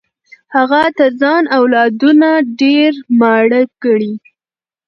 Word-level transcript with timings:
هغه 0.55 0.81
تر 0.99 1.11
ځان 1.21 1.43
اولادونه 1.59 2.29
ډېر 2.61 2.91
ماړه 3.19 3.61
ګڼي. 3.83 4.13